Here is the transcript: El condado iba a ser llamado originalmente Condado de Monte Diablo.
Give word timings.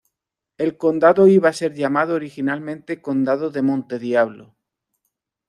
El 0.57 0.77
condado 0.77 1.27
iba 1.27 1.49
a 1.49 1.53
ser 1.53 1.75
llamado 1.75 2.15
originalmente 2.15 3.03
Condado 3.03 3.51
de 3.51 3.61
Monte 3.61 3.99
Diablo. 3.99 4.55